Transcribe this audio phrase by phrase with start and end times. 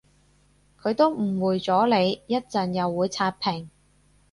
[0.81, 3.69] 佢都誤會咗你，一陣又會刷屏